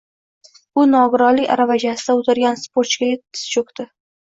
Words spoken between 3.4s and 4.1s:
cho‘kdi.